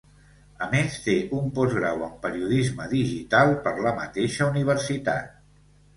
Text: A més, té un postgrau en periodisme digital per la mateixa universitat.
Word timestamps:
A 0.67 0.67
més, 0.69 0.95
té 1.07 1.13
un 1.39 1.51
postgrau 1.57 2.01
en 2.07 2.15
periodisme 2.25 2.89
digital 2.97 3.53
per 3.69 3.75
la 3.89 3.93
mateixa 4.03 4.49
universitat. 4.55 5.33